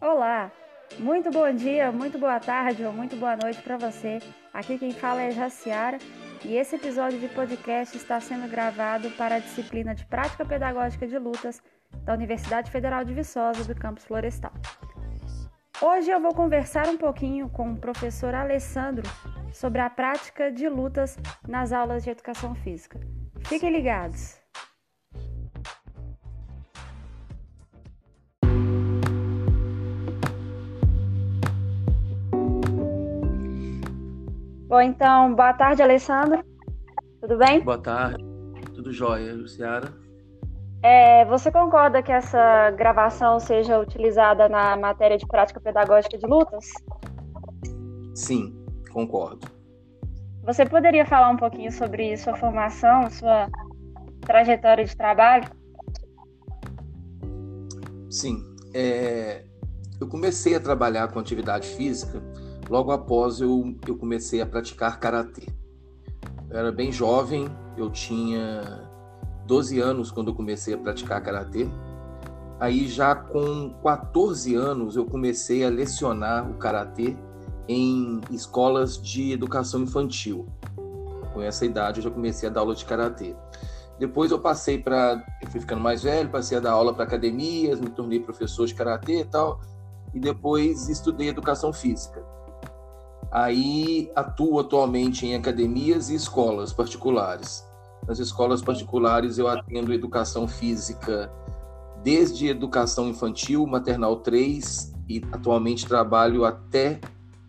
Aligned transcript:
Olá, 0.00 0.50
muito 0.98 1.30
bom 1.30 1.52
dia, 1.52 1.92
muito 1.92 2.18
boa 2.18 2.40
tarde 2.40 2.82
ou 2.82 2.90
muito 2.90 3.16
boa 3.16 3.36
noite 3.36 3.60
para 3.60 3.76
você. 3.76 4.18
Aqui 4.50 4.78
quem 4.78 4.92
fala 4.92 5.20
é 5.20 5.30
Jaciara 5.30 5.98
e 6.42 6.56
esse 6.56 6.76
episódio 6.76 7.18
de 7.18 7.28
podcast 7.28 7.94
está 7.98 8.18
sendo 8.18 8.48
gravado 8.48 9.10
para 9.10 9.34
a 9.34 9.38
disciplina 9.38 9.94
de 9.94 10.06
Prática 10.06 10.42
Pedagógica 10.42 11.06
de 11.06 11.18
Lutas 11.18 11.62
da 12.02 12.14
Universidade 12.14 12.70
Federal 12.70 13.04
de 13.04 13.12
Viçosa 13.12 13.62
do 13.62 13.78
Campus 13.78 14.06
Florestal. 14.06 14.54
Hoje 15.82 16.10
eu 16.10 16.18
vou 16.18 16.34
conversar 16.34 16.88
um 16.88 16.96
pouquinho 16.96 17.50
com 17.50 17.70
o 17.72 17.76
professor 17.76 18.34
Alessandro 18.34 19.06
sobre 19.52 19.82
a 19.82 19.90
prática 19.90 20.50
de 20.50 20.66
lutas 20.66 21.18
nas 21.46 21.74
aulas 21.74 22.04
de 22.04 22.08
educação 22.08 22.54
física. 22.54 22.98
Fiquem 23.44 23.70
ligados! 23.70 24.40
Bom, 34.70 34.80
então, 34.80 35.34
boa 35.34 35.52
tarde, 35.52 35.82
Alessandro. 35.82 36.44
Tudo 37.20 37.36
bem? 37.36 37.60
Boa 37.60 37.76
tarde. 37.76 38.24
Tudo 38.72 38.92
jóia, 38.92 39.34
Luciara? 39.34 39.92
É, 40.80 41.24
você 41.24 41.50
concorda 41.50 42.00
que 42.00 42.12
essa 42.12 42.70
gravação 42.70 43.40
seja 43.40 43.80
utilizada 43.80 44.48
na 44.48 44.76
matéria 44.76 45.18
de 45.18 45.26
prática 45.26 45.60
pedagógica 45.60 46.16
de 46.16 46.24
lutas? 46.24 46.66
Sim, 48.14 48.64
concordo. 48.92 49.44
Você 50.44 50.64
poderia 50.64 51.04
falar 51.04 51.30
um 51.30 51.36
pouquinho 51.36 51.72
sobre 51.72 52.16
sua 52.16 52.36
formação, 52.36 53.10
sua 53.10 53.48
trajetória 54.20 54.84
de 54.84 54.96
trabalho? 54.96 55.50
Sim. 58.08 58.40
É, 58.72 59.44
eu 60.00 60.06
comecei 60.06 60.54
a 60.54 60.60
trabalhar 60.60 61.08
com 61.08 61.18
atividade 61.18 61.66
física 61.66 62.22
logo 62.70 62.92
após 62.92 63.40
eu, 63.40 63.76
eu 63.86 63.96
comecei 63.96 64.40
a 64.40 64.46
praticar 64.46 65.00
karatê. 65.00 65.48
Eu 66.48 66.56
era 66.56 66.70
bem 66.70 66.92
jovem, 66.92 67.48
eu 67.76 67.90
tinha 67.90 68.88
12 69.44 69.80
anos 69.80 70.12
quando 70.12 70.28
eu 70.28 70.34
comecei 70.34 70.72
a 70.72 70.78
praticar 70.78 71.20
karatê. 71.20 71.68
Aí 72.60 72.86
já 72.86 73.14
com 73.14 73.74
14 73.82 74.54
anos 74.54 74.94
eu 74.94 75.04
comecei 75.04 75.64
a 75.64 75.68
lecionar 75.68 76.48
o 76.48 76.54
karatê 76.54 77.16
em 77.66 78.20
escolas 78.30 79.02
de 79.02 79.32
educação 79.32 79.82
infantil. 79.82 80.46
Com 81.32 81.42
essa 81.42 81.66
idade 81.66 81.98
eu 81.98 82.04
já 82.04 82.10
comecei 82.10 82.48
a 82.48 82.52
dar 82.52 82.60
aula 82.60 82.74
de 82.74 82.84
karatê. 82.84 83.34
Depois 83.98 84.30
eu 84.30 84.38
passei 84.38 84.78
para, 84.78 85.22
eu 85.42 85.50
fui 85.50 85.60
ficando 85.60 85.80
mais 85.80 86.02
velho, 86.04 86.30
passei 86.30 86.56
a 86.56 86.60
dar 86.60 86.72
aula 86.72 86.94
para 86.94 87.04
academias, 87.04 87.80
me 87.80 87.90
tornei 87.90 88.20
professor 88.20 88.66
de 88.66 88.74
karatê 88.74 89.20
e 89.20 89.24
tal, 89.24 89.60
e 90.14 90.20
depois 90.20 90.88
estudei 90.88 91.28
educação 91.28 91.72
física. 91.72 92.24
Aí 93.30 94.10
atuo 94.16 94.58
atualmente 94.58 95.26
em 95.26 95.34
academias 95.34 96.10
e 96.10 96.14
escolas 96.14 96.72
particulares. 96.72 97.64
Nas 98.06 98.18
escolas 98.18 98.60
particulares 98.60 99.38
eu 99.38 99.46
atendo 99.46 99.92
educação 99.92 100.48
física 100.48 101.30
desde 102.02 102.48
educação 102.48 103.08
infantil, 103.08 103.66
maternal 103.66 104.16
3 104.16 104.92
e 105.08 105.22
atualmente 105.32 105.86
trabalho 105.86 106.44
até 106.44 107.00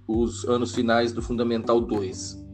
os 0.08 0.46
anos 0.46 0.76
finais 0.76 1.14
do 1.14 1.22
fundamental 1.22 1.80
2. 1.80 2.46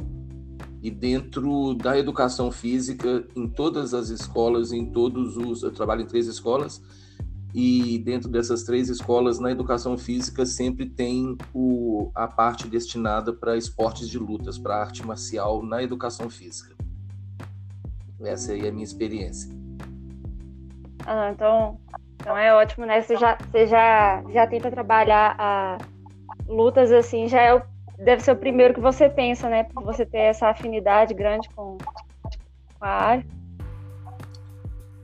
E 0.82 0.92
dentro 0.92 1.74
da 1.74 1.98
educação 1.98 2.52
física, 2.52 3.28
em 3.36 3.48
todas 3.48 3.94
as 3.94 4.10
escolas, 4.10 4.72
em 4.72 4.86
todos 4.86 5.36
os, 5.36 5.64
eu 5.64 5.72
trabalho 5.72 6.04
em 6.04 6.06
três 6.06 6.28
escolas, 6.28 6.82
e 7.54 7.98
dentro 8.00 8.30
dessas 8.30 8.64
três 8.64 8.90
escolas, 8.90 9.40
na 9.40 9.52
educação 9.52 9.98
física, 9.98 10.46
sempre 10.46 10.86
tem 10.86 11.38
o, 11.54 12.12
a 12.14 12.28
parte 12.28 12.68
destinada 12.68 13.34
para 13.34 13.58
esportes 13.58 14.10
de 14.10 14.20
lutas, 14.20 14.58
para 14.58 14.76
arte 14.76 15.06
marcial 15.06 15.64
na 15.64 15.82
educação 15.82 16.30
física. 16.30 16.76
Essa 18.22 18.52
aí 18.52 18.66
é 18.66 18.70
a 18.70 18.72
minha 18.72 18.84
experiência. 18.84 19.50
Ah, 21.06 21.32
então, 21.32 21.80
então 22.20 22.38
é 22.38 22.54
ótimo, 22.54 22.86
né? 22.86 23.02
Você 23.02 23.16
já, 23.16 23.38
você 23.38 23.68
já, 23.68 24.24
já 24.32 24.46
tenta 24.48 24.70
trabalhar 24.70 25.36
a 25.40 25.78
lutas 26.48 26.92
assim, 26.92 27.28
já 27.28 27.42
é 27.42 27.54
o, 27.54 27.62
deve 27.98 28.22
ser 28.22 28.32
o 28.32 28.38
primeiro 28.38 28.74
que 28.74 28.80
você 28.80 29.10
pensa, 29.10 29.50
né? 29.50 29.64
Porque 29.64 29.86
você 29.86 30.06
ter 30.06 30.18
essa 30.18 30.50
afinidade 30.50 31.14
grande 31.14 31.48
com, 31.50 31.78
com 31.78 32.86
a 32.86 32.90
área. 32.90 33.37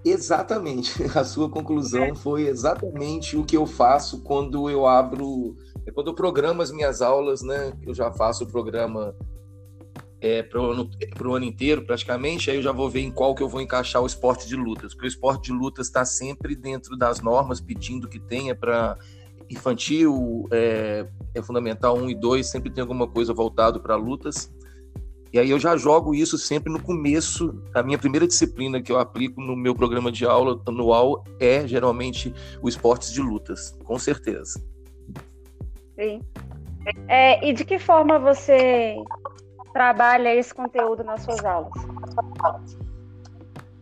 Exatamente. 0.03 1.03
A 1.15 1.23
sua 1.23 1.49
conclusão 1.49 2.03
é. 2.03 2.15
foi 2.15 2.47
exatamente 2.47 3.37
o 3.37 3.43
que 3.43 3.55
eu 3.55 3.65
faço 3.65 4.21
quando 4.21 4.69
eu 4.69 4.85
abro, 4.85 5.55
é 5.85 5.91
quando 5.91 6.07
eu 6.07 6.13
programo 6.13 6.61
as 6.61 6.71
minhas 6.71 7.01
aulas, 7.01 7.41
né? 7.41 7.73
Eu 7.81 7.93
já 7.93 8.11
faço 8.11 8.43
o 8.43 8.47
programa 8.47 9.15
é, 10.23 10.41
para 10.41 10.61
o 10.61 10.71
ano, 10.71 10.89
ano, 11.35 11.45
inteiro, 11.45 11.85
praticamente, 11.85 12.49
aí 12.49 12.55
eu 12.55 12.61
já 12.61 12.71
vou 12.71 12.89
ver 12.89 13.01
em 13.01 13.11
qual 13.11 13.35
que 13.35 13.43
eu 13.43 13.49
vou 13.49 13.59
encaixar 13.59 14.01
o 14.01 14.05
esporte 14.05 14.47
de 14.47 14.55
lutas, 14.55 14.93
porque 14.93 15.07
o 15.07 15.09
esporte 15.09 15.45
de 15.45 15.51
lutas 15.51 15.87
está 15.87 16.05
sempre 16.05 16.55
dentro 16.55 16.95
das 16.95 17.19
normas, 17.19 17.59
pedindo 17.59 18.07
que 18.07 18.19
tenha 18.19 18.55
para 18.55 18.97
infantil, 19.49 20.47
é, 20.49 21.05
é, 21.35 21.41
fundamental 21.41 21.97
1 21.97 22.09
e 22.09 22.15
2, 22.15 22.47
sempre 22.47 22.71
tem 22.71 22.81
alguma 22.81 23.05
coisa 23.05 23.33
voltado 23.33 23.81
para 23.81 23.97
lutas. 23.97 24.49
E 25.33 25.39
aí 25.39 25.49
eu 25.49 25.57
já 25.57 25.75
jogo 25.75 26.13
isso 26.13 26.37
sempre 26.37 26.71
no 26.71 26.79
começo. 26.79 27.59
A 27.73 27.81
minha 27.81 27.97
primeira 27.97 28.27
disciplina 28.27 28.79
que 28.79 28.91
eu 28.91 28.99
aplico 28.99 29.41
no 29.41 29.55
meu 29.55 29.73
programa 29.73 30.11
de 30.11 30.25
aula 30.25 30.61
anual 30.67 31.23
é 31.39 31.67
geralmente 31.67 32.31
o 32.61 32.69
esportes 32.69 33.11
de 33.11 33.19
lutas, 33.19 33.75
com 33.83 33.97
certeza. 33.97 34.63
Sim. 35.95 36.21
É, 37.07 37.43
e 37.47 37.51
de 37.51 37.65
que 37.65 37.79
forma 37.79 38.19
você 38.19 38.95
trabalha 39.73 40.35
esse 40.35 40.53
conteúdo 40.53 41.03
nas 41.03 41.23
suas 41.23 41.43
aulas? 41.43 41.73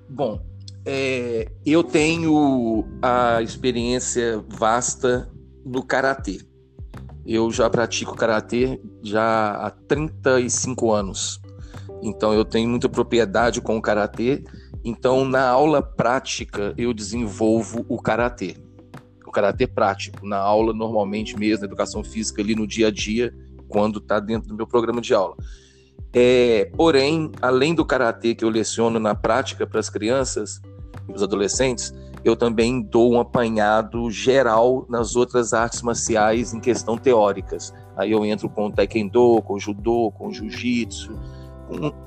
Bom, 0.07 0.39
é, 0.85 1.47
eu 1.65 1.83
tenho 1.83 2.85
a 3.01 3.41
experiência 3.41 4.41
vasta 4.47 5.29
no 5.65 5.83
karatê. 5.83 6.39
Eu 7.25 7.51
já 7.51 7.69
pratico 7.69 8.15
karatê 8.15 8.79
já 9.03 9.51
há 9.51 9.69
35 9.69 10.91
anos. 10.91 11.39
Então 12.01 12.33
eu 12.33 12.43
tenho 12.43 12.69
muita 12.69 12.89
propriedade 12.89 13.61
com 13.61 13.77
o 13.77 13.81
karatê. 13.81 14.43
Então 14.83 15.23
na 15.23 15.47
aula 15.47 15.81
prática 15.81 16.73
eu 16.77 16.93
desenvolvo 16.93 17.85
o 17.87 18.01
karatê. 18.01 18.55
O 19.25 19.31
karatê 19.31 19.65
prático, 19.65 20.25
na 20.25 20.37
aula 20.37 20.73
normalmente 20.73 21.37
mesmo, 21.37 21.61
na 21.61 21.67
educação 21.67 22.03
física 22.03 22.41
ali 22.41 22.55
no 22.55 22.67
dia 22.67 22.87
a 22.87 22.91
dia, 22.91 23.33
quando 23.69 23.99
está 23.99 24.19
dentro 24.19 24.49
do 24.49 24.55
meu 24.55 24.67
programa 24.67 24.99
de 24.99 25.13
aula. 25.13 25.35
É, 26.13 26.69
porém, 26.75 27.31
além 27.41 27.73
do 27.73 27.85
karatê 27.85 28.35
que 28.35 28.43
eu 28.43 28.49
leciono 28.49 28.99
na 28.99 29.15
prática 29.15 29.65
para 29.65 29.79
as 29.79 29.89
crianças 29.89 30.59
e 31.07 31.13
os 31.13 31.23
adolescentes, 31.23 31.93
eu 32.23 32.35
também 32.35 32.81
dou 32.81 33.13
um 33.13 33.19
apanhado 33.19 34.09
geral 34.11 34.85
nas 34.89 35.15
outras 35.15 35.53
artes 35.53 35.81
marciais 35.81 36.53
em 36.53 36.59
questão 36.59 36.97
teóricas. 36.97 37.73
Aí 37.97 38.11
eu 38.11 38.25
entro 38.25 38.47
com 38.49 38.67
o 38.67 38.71
taekwondo, 38.71 39.41
com 39.41 39.55
o 39.55 39.59
judô, 39.59 40.11
com 40.11 40.27
o 40.27 40.33
jiu-jitsu, 40.33 41.15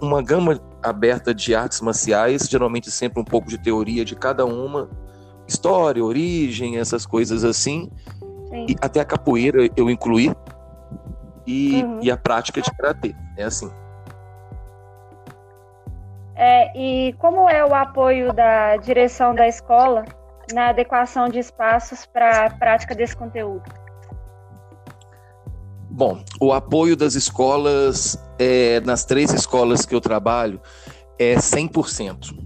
uma 0.00 0.22
gama 0.22 0.60
aberta 0.82 1.34
de 1.34 1.55
artes 1.55 1.81
marciais, 1.81 2.49
geralmente 2.49 2.91
sempre 2.91 3.21
um 3.21 3.25
pouco 3.25 3.49
de 3.49 3.59
teoria 3.59 4.05
de 4.05 4.15
cada 4.15 4.44
uma, 4.44 4.88
história, 5.47 6.05
origem, 6.05 6.78
essas 6.78 7.06
coisas 7.06 7.44
assim. 7.44 7.91
Sim. 8.49 8.66
E 8.69 8.76
até 8.81 9.00
a 9.00 9.05
capoeira 9.05 9.69
eu 9.76 9.91
incluí 9.91 10.32
e, 11.47 11.82
uhum. 11.82 12.00
e 12.03 12.11
a 12.11 12.16
prática 12.16 12.61
de 12.61 12.71
karatê. 12.72 13.15
É 13.37 13.44
assim. 13.44 13.71
É, 16.36 16.76
e 16.76 17.12
como 17.14 17.48
é 17.48 17.64
o 17.64 17.74
apoio 17.74 18.32
da 18.32 18.76
direção 18.76 19.34
da 19.34 19.46
escola 19.46 20.04
na 20.52 20.68
adequação 20.68 21.28
de 21.28 21.38
espaços 21.38 22.04
para 22.06 22.46
a 22.46 22.50
prática 22.50 22.94
desse 22.94 23.16
conteúdo? 23.16 23.62
Bom, 25.88 26.25
o 26.40 26.52
apoio 26.52 26.96
das 26.96 27.14
escolas, 27.14 28.19
é, 28.36 28.81
nas 28.81 29.04
três 29.04 29.32
escolas 29.32 29.86
que 29.86 29.94
eu 29.94 30.00
trabalho, 30.00 30.60
é 31.19 31.36
100%. 31.36 32.37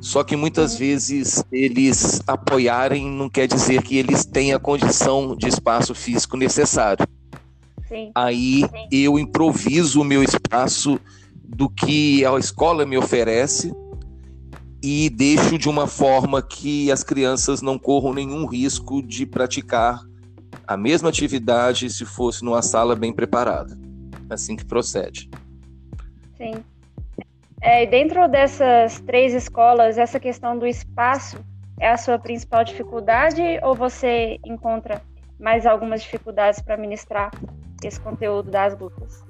Só 0.00 0.24
que 0.24 0.34
muitas 0.34 0.78
vezes 0.78 1.44
eles 1.52 2.22
apoiarem 2.26 3.06
não 3.06 3.28
quer 3.28 3.46
dizer 3.46 3.82
que 3.82 3.98
eles 3.98 4.24
têm 4.24 4.54
a 4.54 4.58
condição 4.58 5.36
de 5.36 5.46
espaço 5.46 5.94
físico 5.94 6.38
necessário. 6.38 7.06
Sim. 7.86 8.10
Aí 8.14 8.62
Sim. 8.62 8.88
eu 8.90 9.18
improviso 9.18 10.00
o 10.00 10.04
meu 10.04 10.22
espaço 10.22 10.98
do 11.54 11.68
que 11.68 12.24
a 12.24 12.38
escola 12.38 12.86
me 12.86 12.96
oferece 12.96 13.74
e 14.82 15.10
deixo 15.10 15.58
de 15.58 15.68
uma 15.68 15.86
forma 15.86 16.40
que 16.40 16.90
as 16.90 17.02
crianças 17.02 17.60
não 17.60 17.78
corram 17.78 18.14
nenhum 18.14 18.46
risco 18.46 19.02
de 19.02 19.26
praticar 19.26 20.00
a 20.66 20.76
mesma 20.76 21.08
atividade 21.08 21.90
se 21.90 22.04
fosse 22.04 22.44
numa 22.44 22.62
sala 22.62 22.94
bem 22.94 23.12
preparada. 23.12 23.76
Assim 24.30 24.56
que 24.56 24.64
procede. 24.64 25.28
Sim. 26.36 26.64
É, 27.60 27.84
dentro 27.84 28.26
dessas 28.28 29.00
três 29.00 29.34
escolas, 29.34 29.98
essa 29.98 30.18
questão 30.18 30.56
do 30.56 30.66
espaço 30.66 31.38
é 31.78 31.90
a 31.90 31.96
sua 31.96 32.18
principal 32.18 32.64
dificuldade 32.64 33.42
ou 33.62 33.74
você 33.74 34.38
encontra 34.46 35.02
mais 35.38 35.66
algumas 35.66 36.02
dificuldades 36.02 36.62
para 36.62 36.76
ministrar 36.76 37.30
esse 37.82 38.00
conteúdo 38.00 38.50
das 38.50 38.78
lutas? 38.78 39.29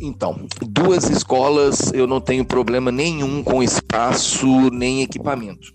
Então, 0.00 0.46
duas 0.60 1.08
escolas 1.08 1.92
eu 1.92 2.06
não 2.06 2.20
tenho 2.20 2.44
problema 2.44 2.90
nenhum 2.90 3.42
com 3.42 3.62
espaço 3.62 4.70
nem 4.70 5.02
equipamento. 5.02 5.72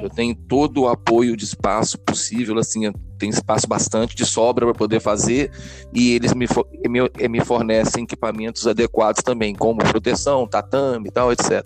Eu 0.00 0.08
tenho 0.08 0.34
todo 0.34 0.82
o 0.82 0.88
apoio 0.88 1.36
de 1.36 1.44
espaço 1.44 1.98
possível, 1.98 2.58
assim, 2.58 2.90
tem 3.18 3.28
espaço 3.28 3.68
bastante 3.68 4.16
de 4.16 4.24
sobra 4.24 4.66
para 4.66 4.74
poder 4.74 5.00
fazer 5.00 5.50
e 5.92 6.12
eles 6.12 6.34
me, 6.34 6.46
me, 6.88 7.28
me 7.28 7.44
fornecem 7.44 8.04
equipamentos 8.04 8.66
adequados 8.66 9.22
também, 9.22 9.54
como 9.54 9.78
proteção, 9.78 10.46
tatame 10.46 11.08
e 11.08 11.12
tal, 11.12 11.30
etc. 11.30 11.64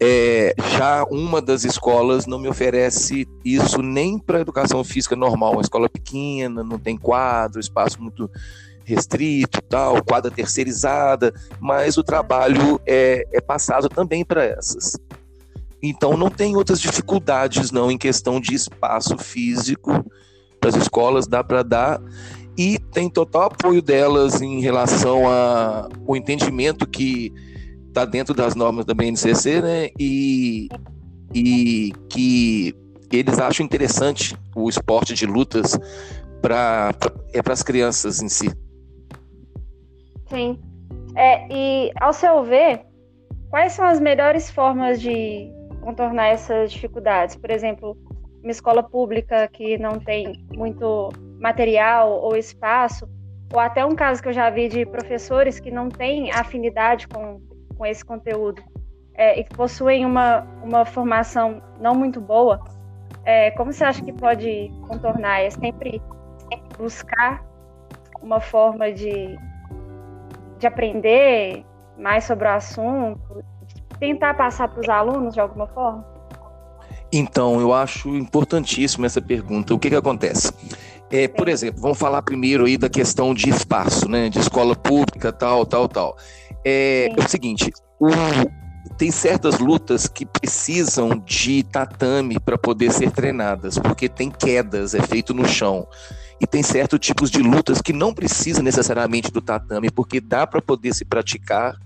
É, 0.00 0.54
já 0.76 1.04
uma 1.10 1.42
das 1.42 1.64
escolas 1.64 2.26
não 2.26 2.38
me 2.38 2.48
oferece 2.48 3.26
isso 3.44 3.82
nem 3.82 4.16
para 4.16 4.40
educação 4.40 4.84
física 4.84 5.16
normal, 5.16 5.54
uma 5.54 5.62
escola 5.62 5.88
pequena, 5.88 6.62
não 6.62 6.78
tem 6.78 6.96
quadro, 6.96 7.58
espaço 7.58 8.00
muito 8.00 8.30
restrito, 8.88 9.60
tal, 9.62 10.02
quadra 10.02 10.30
terceirizada, 10.30 11.32
mas 11.60 11.98
o 11.98 12.02
trabalho 12.02 12.80
é, 12.86 13.22
é 13.32 13.40
passado 13.40 13.88
também 13.88 14.24
para 14.24 14.42
essas. 14.42 14.98
Então 15.82 16.16
não 16.16 16.30
tem 16.30 16.56
outras 16.56 16.80
dificuldades 16.80 17.70
não 17.70 17.90
em 17.90 17.98
questão 17.98 18.40
de 18.40 18.54
espaço 18.54 19.16
físico 19.18 19.92
para 20.58 20.70
as 20.70 20.76
escolas, 20.76 21.26
dá 21.26 21.44
para 21.44 21.62
dar 21.62 22.00
e 22.56 22.78
tem 22.92 23.08
total 23.08 23.44
apoio 23.44 23.80
delas 23.82 24.40
em 24.40 24.60
relação 24.60 25.22
ao 25.28 26.16
entendimento 26.16 26.88
que 26.88 27.32
está 27.86 28.04
dentro 28.04 28.34
das 28.34 28.56
normas 28.56 28.84
da 28.84 28.94
BNCC, 28.94 29.62
né? 29.62 29.90
E, 29.98 30.68
e 31.32 31.92
que 32.08 32.74
eles 33.12 33.38
acham 33.38 33.64
interessante 33.64 34.36
o 34.56 34.68
esporte 34.68 35.14
de 35.14 35.26
lutas 35.26 35.78
para 36.42 36.92
é 37.32 37.42
para 37.42 37.52
as 37.52 37.62
crianças 37.62 38.20
em 38.20 38.28
si. 38.28 38.50
Sim. 40.28 40.58
É, 41.16 41.46
e 41.50 41.92
ao 42.00 42.12
seu 42.12 42.42
ver, 42.44 42.82
quais 43.50 43.72
são 43.72 43.86
as 43.86 43.98
melhores 43.98 44.50
formas 44.50 45.00
de 45.00 45.50
contornar 45.80 46.28
essas 46.28 46.72
dificuldades? 46.72 47.36
Por 47.36 47.50
exemplo, 47.50 47.96
uma 48.42 48.50
escola 48.50 48.82
pública 48.82 49.48
que 49.48 49.78
não 49.78 49.98
tem 49.98 50.32
muito 50.54 51.10
material 51.40 52.20
ou 52.20 52.36
espaço, 52.36 53.08
ou 53.52 53.58
até 53.58 53.84
um 53.84 53.94
caso 53.94 54.22
que 54.22 54.28
eu 54.28 54.32
já 54.32 54.50
vi 54.50 54.68
de 54.68 54.84
professores 54.86 55.58
que 55.58 55.70
não 55.70 55.88
têm 55.88 56.30
afinidade 56.30 57.08
com, 57.08 57.40
com 57.76 57.86
esse 57.86 58.04
conteúdo 58.04 58.62
é, 59.14 59.40
e 59.40 59.44
que 59.44 59.54
possuem 59.56 60.04
uma, 60.04 60.46
uma 60.62 60.84
formação 60.84 61.62
não 61.80 61.94
muito 61.94 62.20
boa, 62.20 62.62
é, 63.24 63.50
como 63.52 63.72
você 63.72 63.84
acha 63.84 64.02
que 64.02 64.12
pode 64.12 64.70
contornar? 64.86 65.40
É 65.40 65.50
sempre, 65.50 66.00
sempre 66.50 66.78
buscar 66.78 67.44
uma 68.22 68.40
forma 68.40 68.92
de, 68.92 69.38
de 70.58 70.66
aprender 70.66 71.64
mais 71.98 72.24
sobre 72.24 72.46
o 72.46 72.50
assunto, 72.50 73.44
tentar 73.98 74.34
passar 74.34 74.68
para 74.68 74.80
os 74.80 74.88
alunos 74.88 75.34
de 75.34 75.40
alguma 75.40 75.66
forma? 75.68 76.04
Então, 77.12 77.60
eu 77.60 77.72
acho 77.72 78.14
importantíssimo 78.14 79.06
essa 79.06 79.20
pergunta. 79.20 79.74
O 79.74 79.78
que, 79.78 79.88
que 79.88 79.96
acontece? 79.96 80.52
É, 81.10 81.26
por 81.26 81.48
exemplo, 81.48 81.80
vamos 81.80 81.98
falar 81.98 82.20
primeiro 82.20 82.66
aí 82.66 82.76
da 82.76 82.88
questão 82.88 83.32
de 83.32 83.48
espaço, 83.48 84.08
né? 84.08 84.28
De 84.28 84.38
escola 84.38 84.76
pública, 84.76 85.32
tal, 85.32 85.64
tal, 85.64 85.88
tal. 85.88 86.16
É, 86.64 87.08
é 87.16 87.24
o 87.24 87.28
seguinte, 87.28 87.72
o, 87.98 88.08
tem 88.98 89.10
certas 89.10 89.58
lutas 89.58 90.06
que 90.06 90.26
precisam 90.26 91.10
de 91.24 91.62
tatame 91.62 92.38
para 92.38 92.58
poder 92.58 92.92
ser 92.92 93.10
treinadas, 93.10 93.78
porque 93.78 94.08
tem 94.08 94.30
quedas, 94.30 94.94
é 94.94 95.00
feito 95.00 95.32
no 95.32 95.48
chão. 95.48 95.86
E 96.40 96.46
tem 96.46 96.62
certos 96.62 97.00
tipos 97.00 97.30
de 97.30 97.42
lutas 97.42 97.82
que 97.82 97.92
não 97.92 98.14
precisa 98.14 98.62
necessariamente 98.62 99.30
do 99.30 99.40
tatame, 99.40 99.90
porque 99.90 100.20
dá 100.20 100.46
para 100.46 100.62
poder 100.62 100.94
se 100.94 101.04
praticar 101.04 101.76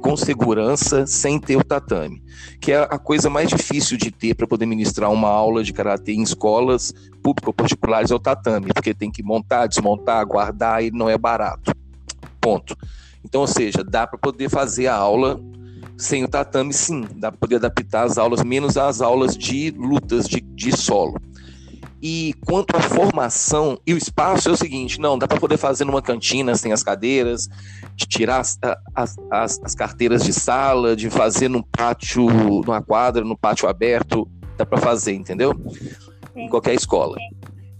com 0.00 0.16
segurança, 0.16 1.06
sem 1.06 1.38
ter 1.38 1.56
o 1.56 1.64
tatame, 1.64 2.22
que 2.60 2.72
é 2.72 2.78
a 2.78 2.98
coisa 2.98 3.28
mais 3.28 3.48
difícil 3.48 3.98
de 3.98 4.10
ter 4.10 4.34
para 4.34 4.46
poder 4.46 4.64
ministrar 4.64 5.10
uma 5.10 5.28
aula 5.28 5.62
de 5.62 5.72
karatê 5.72 6.12
em 6.12 6.22
escolas 6.22 6.92
públicas 7.22 7.48
ou 7.48 7.52
particulares 7.52 8.10
é 8.10 8.14
o 8.14 8.18
tatame, 8.18 8.72
porque 8.72 8.94
tem 8.94 9.10
que 9.10 9.22
montar, 9.22 9.66
desmontar, 9.66 10.24
guardar 10.24 10.82
e 10.82 10.90
não 10.90 11.08
é 11.08 11.18
barato. 11.18 11.72
Ponto. 12.40 12.76
Então, 13.22 13.42
ou 13.42 13.46
seja, 13.46 13.84
dá 13.84 14.06
para 14.06 14.18
poder 14.18 14.48
fazer 14.48 14.86
a 14.86 14.94
aula 14.94 15.38
sem 15.98 16.24
o 16.24 16.28
tatame, 16.28 16.72
sim, 16.72 17.06
dá 17.16 17.30
para 17.30 17.38
poder 17.38 17.56
adaptar 17.56 18.04
as 18.04 18.16
aulas, 18.16 18.42
menos 18.42 18.78
as 18.78 19.02
aulas 19.02 19.36
de 19.36 19.70
lutas 19.72 20.26
de, 20.26 20.40
de 20.40 20.74
solo. 20.74 21.20
E 22.02 22.34
quanto 22.46 22.74
à 22.76 22.80
formação 22.80 23.78
e 23.86 23.92
o 23.92 23.98
espaço 23.98 24.48
é 24.48 24.52
o 24.52 24.56
seguinte, 24.56 24.98
não, 24.98 25.18
dá 25.18 25.28
para 25.28 25.38
poder 25.38 25.58
fazer 25.58 25.84
numa 25.84 26.00
cantina 26.00 26.54
sem 26.54 26.72
as 26.72 26.82
cadeiras, 26.82 27.46
de 27.94 28.06
tirar 28.06 28.40
as, 28.40 28.58
as, 28.94 29.16
as, 29.30 29.60
as, 29.62 29.74
carteiras 29.74 30.24
de 30.24 30.32
sala, 30.32 30.96
de 30.96 31.10
fazer 31.10 31.48
num 31.48 31.62
pátio, 31.62 32.26
numa 32.64 32.80
quadra, 32.80 33.22
no 33.22 33.36
pátio 33.36 33.68
aberto, 33.68 34.26
dá 34.56 34.64
para 34.64 34.78
fazer, 34.78 35.12
entendeu? 35.12 35.52
Sim. 36.32 36.44
Em 36.44 36.48
qualquer 36.48 36.74
escola. 36.74 37.18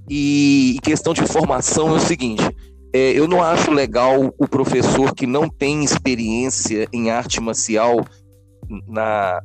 E, 0.09 0.75
e 0.77 0.81
questão 0.81 1.15
de 1.15 1.27
formação 1.27 1.89
é 1.89 1.93
o 1.93 2.01
seguinte, 2.01 2.45
é, 2.93 3.13
eu 3.13 3.29
não 3.29 3.43
acho 3.43 3.71
legal 3.71 4.35
o 4.37 4.49
professor 4.49 5.15
que 5.15 5.27
não 5.27 5.49
tem 5.49 5.85
experiência 5.85 6.89
em 6.93 7.11
arte 7.11 7.41
marcial 7.41 8.05
na 8.87 9.41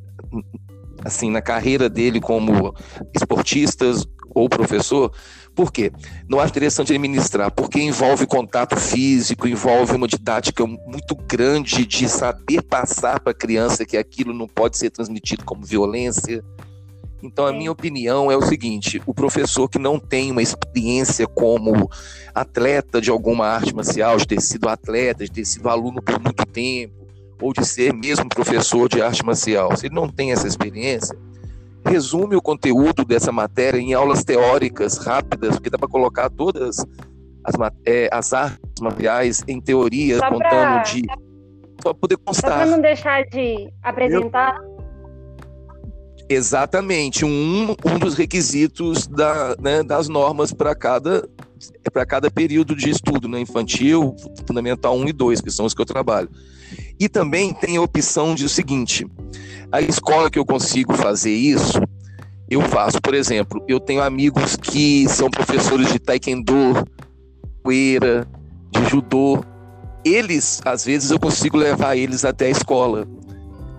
assim 1.04 1.30
na 1.30 1.42
carreira 1.42 1.88
dele 1.88 2.20
como 2.20 2.74
esportistas 3.14 4.04
ou 4.36 4.50
professor, 4.50 5.10
por 5.54 5.72
quê? 5.72 5.90
Não 6.28 6.38
acho 6.38 6.50
interessante 6.50 6.92
ele 6.92 6.98
ministrar, 6.98 7.50
porque 7.50 7.80
envolve 7.80 8.26
contato 8.26 8.76
físico, 8.76 9.48
envolve 9.48 9.96
uma 9.96 10.06
didática 10.06 10.66
muito 10.66 11.16
grande 11.26 11.86
de 11.86 12.06
saber 12.06 12.60
passar 12.60 13.18
para 13.18 13.30
a 13.32 13.34
criança 13.34 13.86
que 13.86 13.96
aquilo 13.96 14.34
não 14.34 14.46
pode 14.46 14.76
ser 14.76 14.90
transmitido 14.90 15.42
como 15.42 15.64
violência. 15.64 16.44
Então, 17.22 17.46
a 17.46 17.52
minha 17.52 17.72
opinião 17.72 18.30
é 18.30 18.36
o 18.36 18.42
seguinte: 18.42 19.00
o 19.06 19.14
professor 19.14 19.70
que 19.70 19.78
não 19.78 19.98
tem 19.98 20.30
uma 20.30 20.42
experiência 20.42 21.26
como 21.26 21.90
atleta 22.34 23.00
de 23.00 23.10
alguma 23.10 23.46
arte 23.46 23.74
marcial, 23.74 24.18
de 24.18 24.26
ter 24.26 24.42
sido 24.42 24.68
atleta, 24.68 25.24
de 25.24 25.30
ter 25.30 25.46
sido 25.46 25.70
aluno 25.70 26.02
por 26.02 26.20
muito 26.20 26.44
tempo, 26.44 27.08
ou 27.40 27.54
de 27.54 27.64
ser 27.64 27.94
mesmo 27.94 28.28
professor 28.28 28.86
de 28.86 29.00
arte 29.00 29.24
marcial, 29.24 29.74
se 29.74 29.86
ele 29.86 29.94
não 29.94 30.10
tem 30.10 30.32
essa 30.32 30.46
experiência, 30.46 31.16
resume 31.86 32.36
o 32.36 32.42
conteúdo 32.42 33.04
dessa 33.04 33.32
matéria 33.32 33.78
em 33.78 33.94
aulas 33.94 34.24
teóricas 34.24 34.98
rápidas, 34.98 35.56
porque 35.56 35.70
dá 35.70 35.78
para 35.78 35.88
colocar 35.88 36.28
todas 36.30 36.84
as, 37.44 37.54
é, 37.86 38.08
as 38.12 38.32
artes 38.32 38.80
materiais 38.80 39.44
em 39.46 39.60
teorias, 39.60 40.18
só 40.18 40.28
contando 40.28 40.40
pra, 40.48 40.82
de. 40.82 41.02
Só 41.82 41.94
poder 41.94 42.16
constar. 42.18 42.50
Só 42.50 42.56
para 42.58 42.66
não 42.66 42.80
deixar 42.80 43.24
de 43.24 43.70
apresentar. 43.82 44.56
Eu... 44.60 44.76
Exatamente, 46.28 47.24
um, 47.24 47.76
um 47.84 47.98
dos 48.00 48.14
requisitos 48.14 49.06
da, 49.06 49.54
né, 49.60 49.82
das 49.84 50.08
normas 50.08 50.52
para 50.52 50.74
cada 50.74 51.28
para 51.92 52.04
cada 52.04 52.30
período 52.30 52.74
de 52.76 52.90
estudo, 52.90 53.28
né, 53.28 53.40
infantil, 53.40 54.14
fundamental 54.46 54.94
1 54.96 55.08
e 55.08 55.12
2, 55.12 55.40
que 55.40 55.50
são 55.50 55.64
os 55.64 55.72
que 55.72 55.80
eu 55.80 55.86
trabalho. 55.86 56.28
E 56.98 57.08
também 57.08 57.52
tem 57.52 57.76
a 57.76 57.82
opção 57.82 58.34
de 58.34 58.44
o 58.44 58.48
seguinte: 58.48 59.06
a 59.70 59.80
escola 59.80 60.30
que 60.30 60.38
eu 60.38 60.46
consigo 60.46 60.94
fazer 60.94 61.32
isso, 61.32 61.80
eu 62.48 62.62
faço. 62.62 63.00
Por 63.00 63.14
exemplo, 63.14 63.62
eu 63.68 63.78
tenho 63.78 64.02
amigos 64.02 64.56
que 64.56 65.08
são 65.08 65.30
professores 65.30 65.92
de 65.92 65.98
taekwondo, 65.98 66.84
poeira, 67.62 68.26
de 68.70 68.84
judô. 68.88 69.44
Eles, 70.04 70.60
às 70.64 70.84
vezes, 70.84 71.10
eu 71.10 71.18
consigo 71.18 71.56
levar 71.56 71.96
eles 71.96 72.24
até 72.24 72.46
a 72.46 72.50
escola. 72.50 73.06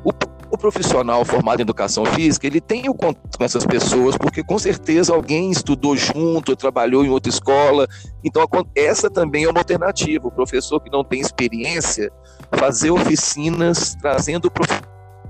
O, 0.03 0.11
o 0.51 0.57
profissional 0.57 1.23
formado 1.23 1.59
em 1.59 1.63
educação 1.63 2.05
física, 2.05 2.45
ele 2.45 2.59
tem 2.59 2.89
o 2.89 2.93
contato 2.93 3.37
com 3.37 3.43
essas 3.43 3.65
pessoas, 3.65 4.17
porque 4.17 4.43
com 4.43 4.59
certeza 4.59 5.13
alguém 5.13 5.51
estudou 5.51 5.95
junto, 5.95 6.55
trabalhou 6.55 7.05
em 7.05 7.09
outra 7.09 7.29
escola. 7.29 7.87
Então, 8.23 8.45
essa 8.75 9.09
também 9.09 9.45
é 9.45 9.49
uma 9.49 9.61
alternativa. 9.61 10.27
O 10.27 10.31
professor 10.31 10.81
que 10.81 10.91
não 10.91 11.03
tem 11.03 11.21
experiência, 11.21 12.11
fazer 12.55 12.91
oficinas 12.91 13.95
trazendo 13.95 14.49
professor 14.49 14.87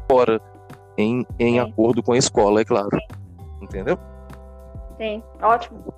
fora, 0.09 0.41
em, 0.97 1.25
em 1.39 1.59
acordo 1.59 2.01
com 2.01 2.13
a 2.13 2.17
escola, 2.17 2.61
é 2.61 2.65
claro. 2.65 2.89
Entendeu? 3.61 3.97
Sim, 4.97 5.21
ótimo. 5.41 5.93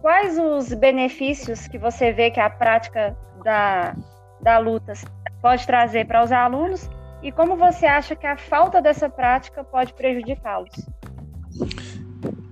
Quais 0.00 0.38
os 0.38 0.72
benefícios 0.72 1.68
que 1.68 1.78
você 1.78 2.12
vê 2.12 2.30
que 2.30 2.40
a 2.40 2.48
prática 2.48 3.16
da, 3.44 3.94
da 4.40 4.58
luta 4.58 4.94
pode 5.42 5.66
trazer 5.66 6.06
para 6.06 6.24
os 6.24 6.32
alunos 6.32 6.88
e 7.22 7.30
como 7.30 7.56
você 7.56 7.86
acha 7.86 8.16
que 8.16 8.26
a 8.26 8.36
falta 8.36 8.80
dessa 8.80 9.08
prática 9.08 9.62
pode 9.62 9.92
prejudicá-los? 9.92 10.70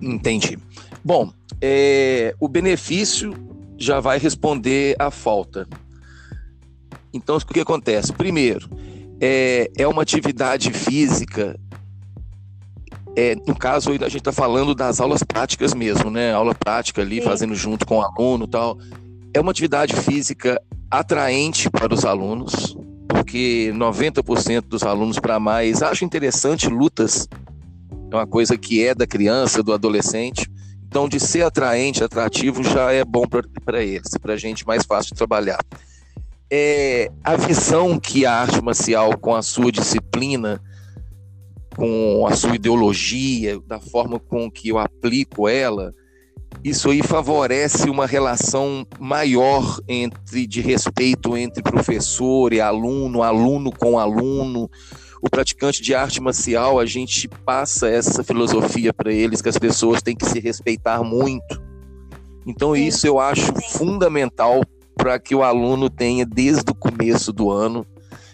Entendi. 0.01 0.57
Bom, 1.03 1.31
é, 1.61 2.35
o 2.39 2.47
benefício 2.47 3.33
já 3.77 3.99
vai 3.99 4.19
responder 4.19 4.95
à 4.99 5.09
falta. 5.09 5.67
Então, 7.13 7.37
o 7.37 7.45
que 7.45 7.59
acontece? 7.59 8.13
Primeiro, 8.13 8.69
é, 9.19 9.69
é 9.77 9.87
uma 9.87 10.01
atividade 10.01 10.71
física 10.71 11.59
é, 13.15 13.35
no 13.45 13.53
caso, 13.55 13.91
a 13.91 14.07
gente 14.07 14.19
está 14.19 14.31
falando 14.31 14.73
das 14.73 15.01
aulas 15.01 15.23
práticas 15.23 15.73
mesmo, 15.73 16.09
né? 16.09 16.31
Aula 16.31 16.55
prática 16.55 17.01
ali, 17.01 17.17
Sim. 17.17 17.21
fazendo 17.23 17.55
junto 17.55 17.85
com 17.85 17.97
o 17.97 18.01
aluno 18.01 18.47
tal. 18.47 18.77
É 19.33 19.41
uma 19.41 19.51
atividade 19.51 19.93
física 19.93 20.61
atraente 20.89 21.69
para 21.69 21.93
os 21.93 22.05
alunos, 22.05 22.77
porque 23.07 23.71
90% 23.75 24.61
dos 24.61 24.83
alunos 24.83 25.19
para 25.19 25.39
mais 25.39 25.83
acham 25.83 26.05
interessante 26.05 26.69
lutas. 26.69 27.27
É 28.11 28.15
uma 28.15 28.25
coisa 28.25 28.57
que 28.57 28.85
é 28.85 28.95
da 28.95 29.05
criança, 29.05 29.61
do 29.61 29.73
adolescente. 29.73 30.49
Então, 30.87 31.07
de 31.07 31.19
ser 31.19 31.43
atraente, 31.43 32.03
atrativo, 32.03 32.63
já 32.63 32.91
é 32.91 33.03
bom 33.03 33.25
para 33.63 33.83
eles, 33.83 34.09
para 34.19 34.33
a 34.33 34.37
gente 34.37 34.65
mais 34.65 34.83
fácil 34.85 35.11
de 35.11 35.17
trabalhar. 35.17 35.59
É, 36.51 37.11
a 37.23 37.35
visão 37.35 37.99
que 37.99 38.25
a 38.25 38.33
arte 38.33 38.61
marcial, 38.61 39.17
com 39.17 39.35
a 39.35 39.41
sua 39.41 39.71
disciplina, 39.71 40.61
com 41.75 42.25
a 42.27 42.35
sua 42.35 42.55
ideologia, 42.55 43.59
da 43.67 43.79
forma 43.79 44.19
com 44.19 44.49
que 44.49 44.69
eu 44.69 44.79
aplico 44.79 45.47
ela, 45.47 45.93
isso 46.63 46.89
aí 46.89 47.01
favorece 47.01 47.89
uma 47.89 48.05
relação 48.05 48.85
maior 48.99 49.79
entre 49.87 50.45
de 50.45 50.59
respeito 50.59 51.37
entre 51.37 51.63
professor 51.63 52.51
e 52.51 52.59
aluno, 52.59 53.23
aluno 53.23 53.71
com 53.71 53.97
aluno. 53.97 54.69
O 55.21 55.29
praticante 55.29 55.81
de 55.81 55.93
arte 55.93 56.19
marcial, 56.21 56.79
a 56.79 56.85
gente 56.85 57.27
passa 57.45 57.87
essa 57.87 58.23
filosofia 58.23 58.93
para 58.93 59.13
eles 59.13 59.41
que 59.41 59.49
as 59.49 59.57
pessoas 59.57 60.01
têm 60.01 60.15
que 60.15 60.25
se 60.25 60.39
respeitar 60.39 61.03
muito. 61.03 61.61
Então 62.45 62.75
isso 62.75 63.05
eu 63.05 63.19
acho 63.19 63.53
fundamental 63.69 64.61
para 64.99 65.17
que 65.17 65.33
o 65.33 65.43
aluno 65.43 65.89
tenha 65.89 66.25
desde 66.25 66.69
o 66.69 66.75
começo 66.75 67.31
do 67.31 67.49
ano 67.49 67.87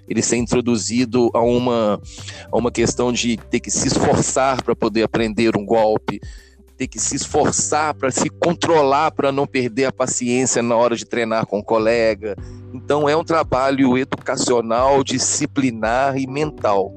ele 0.07 0.21
ser 0.21 0.37
introduzido 0.37 1.29
a 1.33 1.41
uma, 1.41 2.01
a 2.51 2.57
uma 2.57 2.71
questão 2.71 3.13
de 3.13 3.37
ter 3.37 3.59
que 3.59 3.69
se 3.69 3.87
esforçar 3.87 4.63
para 4.63 4.75
poder 4.75 5.03
aprender 5.03 5.55
um 5.55 5.65
golpe, 5.65 6.19
ter 6.75 6.87
que 6.87 6.99
se 6.99 7.15
esforçar 7.15 7.93
para 7.93 8.11
se 8.11 8.29
controlar, 8.29 9.11
para 9.11 9.31
não 9.31 9.47
perder 9.47 9.85
a 9.85 9.91
paciência 9.91 10.61
na 10.61 10.75
hora 10.75 10.95
de 10.95 11.05
treinar 11.05 11.45
com 11.45 11.59
o 11.59 11.63
colega. 11.63 12.35
Então, 12.73 13.07
é 13.07 13.15
um 13.15 13.23
trabalho 13.23 13.97
educacional, 13.97 15.03
disciplinar 15.03 16.17
e 16.17 16.27
mental. 16.27 16.91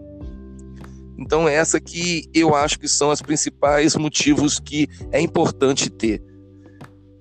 Então, 1.19 1.49
essa 1.49 1.81
que 1.81 2.25
eu 2.35 2.55
acho 2.55 2.79
que 2.79 2.89
são 2.89 3.11
os 3.11 3.23
principais 3.23 3.97
motivos 3.97 4.59
que 4.59 4.89
é 5.13 5.21
importante 5.21 5.91
ter. 5.91 6.23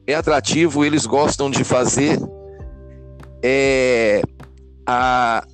É 0.06 0.16
atrativo, 0.16 0.86
eles 0.86 1.06
gostam 1.06 1.52
de 1.52 1.64
fazer. 1.64 2.18
É, 3.44 4.22
a, 4.86 5.46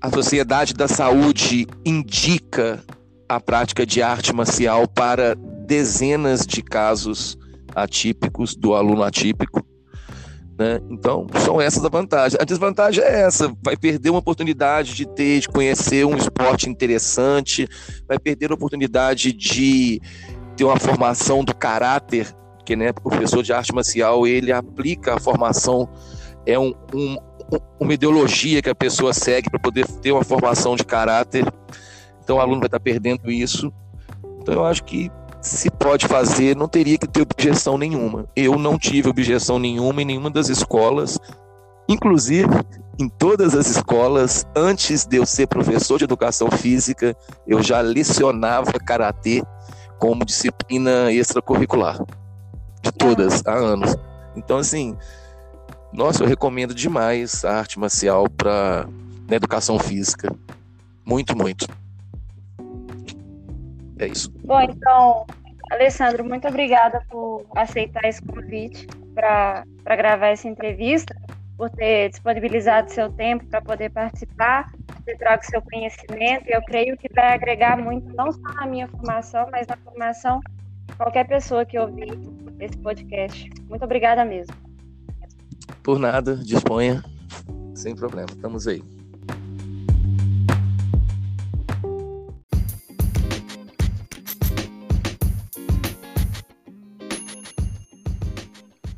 a 0.00 0.10
Sociedade 0.10 0.74
da 0.74 0.88
Saúde 0.88 1.66
indica 1.84 2.82
a 3.28 3.40
prática 3.40 3.84
de 3.84 4.02
arte 4.02 4.32
marcial 4.32 4.86
para 4.86 5.34
dezenas 5.66 6.46
de 6.46 6.62
casos 6.62 7.36
atípicos 7.74 8.54
do 8.54 8.74
aluno 8.74 9.02
atípico. 9.02 9.64
Né? 10.58 10.80
Então, 10.90 11.26
são 11.44 11.60
essas 11.60 11.84
as 11.84 11.90
vantagens. 11.90 12.40
A 12.40 12.44
desvantagem 12.44 13.04
é 13.04 13.22
essa: 13.22 13.52
vai 13.62 13.76
perder 13.76 14.10
uma 14.10 14.20
oportunidade 14.20 14.94
de 14.94 15.06
ter, 15.06 15.40
de 15.40 15.48
conhecer 15.48 16.06
um 16.06 16.16
esporte 16.16 16.70
interessante, 16.70 17.68
vai 18.08 18.18
perder 18.18 18.50
a 18.50 18.54
oportunidade 18.54 19.32
de 19.32 20.00
ter 20.56 20.64
uma 20.64 20.78
formação 20.78 21.44
do 21.44 21.54
caráter, 21.54 22.34
que 22.64 22.74
né, 22.74 22.90
o 22.90 23.10
professor 23.10 23.42
de 23.42 23.52
arte 23.52 23.74
marcial 23.74 24.26
ele 24.26 24.50
aplica 24.50 25.14
a 25.16 25.20
formação, 25.20 25.86
é 26.46 26.58
um, 26.58 26.72
um 26.94 27.16
uma 27.78 27.94
ideologia 27.94 28.60
que 28.60 28.70
a 28.70 28.74
pessoa 28.74 29.12
segue 29.12 29.50
para 29.50 29.60
poder 29.60 29.86
ter 29.86 30.12
uma 30.12 30.24
formação 30.24 30.74
de 30.74 30.84
caráter. 30.84 31.44
Então, 32.22 32.36
o 32.36 32.40
aluno 32.40 32.58
vai 32.58 32.66
estar 32.66 32.80
perdendo 32.80 33.30
isso. 33.30 33.72
Então, 34.40 34.54
eu 34.54 34.64
acho 34.64 34.82
que 34.82 35.10
se 35.40 35.70
pode 35.70 36.08
fazer, 36.08 36.56
não 36.56 36.66
teria 36.66 36.98
que 36.98 37.06
ter 37.06 37.22
objeção 37.22 37.78
nenhuma. 37.78 38.26
Eu 38.34 38.58
não 38.58 38.78
tive 38.78 39.08
objeção 39.08 39.58
nenhuma 39.58 40.02
em 40.02 40.04
nenhuma 40.04 40.30
das 40.30 40.48
escolas, 40.48 41.18
inclusive 41.88 42.48
em 42.98 43.08
todas 43.08 43.54
as 43.54 43.68
escolas, 43.68 44.46
antes 44.56 45.04
de 45.04 45.18
eu 45.18 45.26
ser 45.26 45.46
professor 45.46 45.98
de 45.98 46.04
educação 46.04 46.50
física, 46.50 47.14
eu 47.46 47.62
já 47.62 47.80
lecionava 47.82 48.72
karatê 48.72 49.42
como 49.98 50.24
disciplina 50.24 51.12
extracurricular. 51.12 52.02
De 52.82 52.90
todas, 52.92 53.42
há 53.46 53.52
anos. 53.52 53.94
Então, 54.34 54.58
assim, 54.58 54.96
nossa, 55.92 56.24
eu 56.24 56.28
recomendo 56.28 56.74
demais 56.74 57.44
a 57.44 57.58
arte 57.58 57.78
marcial 57.78 58.28
para 58.28 58.86
na 59.28 59.36
educação 59.36 59.78
física. 59.78 60.34
Muito, 61.04 61.36
muito. 61.36 61.66
É 63.98 64.06
isso. 64.06 64.30
Bom, 64.44 64.60
então, 64.60 65.26
Alessandro, 65.70 66.24
muito 66.24 66.46
obrigada 66.46 67.02
por 67.08 67.46
aceitar 67.56 68.04
esse 68.04 68.22
convite 68.22 68.86
para 69.14 69.64
gravar 69.84 70.28
essa 70.28 70.46
entrevista, 70.46 71.14
por 71.56 71.70
ter 71.70 72.10
disponibilizado 72.10 72.90
seu 72.90 73.10
tempo 73.10 73.46
para 73.46 73.62
poder 73.62 73.90
participar, 73.90 74.70
ter 75.04 75.16
trago 75.16 75.44
seu 75.44 75.62
conhecimento. 75.62 76.44
Eu 76.48 76.62
creio 76.62 76.96
que 76.96 77.12
vai 77.12 77.32
agregar 77.32 77.78
muito, 77.78 78.14
não 78.14 78.30
só 78.30 78.54
na 78.54 78.66
minha 78.66 78.86
formação, 78.88 79.48
mas 79.50 79.66
na 79.66 79.76
formação 79.78 80.40
de 80.86 80.94
qualquer 80.96 81.26
pessoa 81.26 81.64
que 81.64 81.78
ouvir 81.78 82.12
esse 82.60 82.76
podcast. 82.78 83.50
Muito 83.68 83.84
obrigada 83.84 84.24
mesmo. 84.24 84.65
Por 85.82 85.98
nada, 85.98 86.36
disponha, 86.36 87.02
sem 87.74 87.94
problema. 87.94 88.28
Estamos 88.30 88.66
aí. 88.66 88.82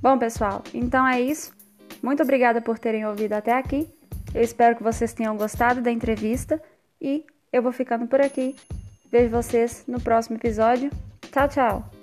Bom, 0.01 0.17
pessoal, 0.19 0.63
então 0.73 1.07
é 1.07 1.21
isso. 1.21 1.53
Muito 2.03 2.23
obrigada 2.23 2.63
por 2.63 2.79
terem 2.79 3.05
ouvido 3.05 3.35
até 3.35 3.53
aqui. 3.53 3.89
Eu 4.35 4.43
espero 4.43 4.77
que 4.77 4.83
vocês 4.83 5.13
tenham 5.13 5.37
gostado 5.37 5.81
da 5.81 5.91
entrevista 5.91 6.63
e 7.01 7.25
eu 7.53 7.63
vou 7.63 7.73
ficando 7.73 8.07
por 8.07 8.21
aqui. 8.21 8.55
Vejo 9.11 9.31
vocês 9.31 9.85
no 9.87 10.01
próximo 10.01 10.37
episódio. 10.37 10.91
Tchau, 11.33 11.49
tchau! 11.49 11.98